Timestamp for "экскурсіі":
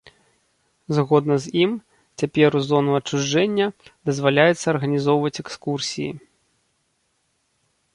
5.45-6.11